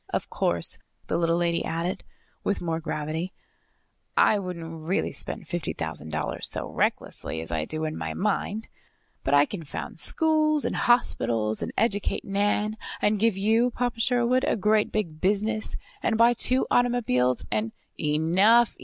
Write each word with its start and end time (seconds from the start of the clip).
"Of 0.09 0.31
course," 0.31 0.79
the 1.05 1.15
little 1.19 1.37
lady 1.37 1.63
added, 1.63 2.03
with 2.43 2.59
more 2.59 2.79
gravity, 2.79 3.33
"I 4.17 4.39
wouldn't 4.39 4.87
really 4.87 5.11
spend 5.11 5.47
fifty 5.47 5.73
thousand 5.73 6.09
dollars 6.09 6.49
so 6.49 6.67
recklessly 6.71 7.39
as 7.39 7.51
I 7.51 7.65
do 7.65 7.85
in 7.85 7.95
my 7.95 8.15
mind. 8.15 8.67
But 9.23 9.35
I 9.35 9.45
can 9.45 9.63
found 9.63 9.99
schools, 9.99 10.65
and 10.65 10.75
hospitals, 10.75 11.61
and 11.61 11.71
educate 11.77 12.25
Nan, 12.25 12.77
and 12.99 13.19
give 13.19 13.37
you, 13.37 13.69
Papa 13.69 13.99
Sherwood, 13.99 14.43
a 14.45 14.55
great 14.55 14.91
big 14.91 15.21
business, 15.21 15.75
and 16.01 16.17
buy 16.17 16.33
two 16.33 16.65
automobiles, 16.71 17.45
and" 17.51 17.71
"Enough! 17.99 18.75